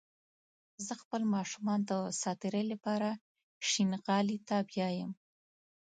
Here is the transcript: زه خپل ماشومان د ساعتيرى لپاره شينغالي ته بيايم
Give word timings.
زه 0.85 0.93
خپل 1.01 1.21
ماشومان 1.35 1.79
د 1.89 1.91
ساعتيرى 2.21 2.63
لپاره 2.71 3.09
شينغالي 3.69 4.37
ته 4.47 4.57
بيايم 4.69 5.11